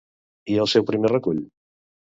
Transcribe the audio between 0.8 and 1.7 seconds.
primer recull?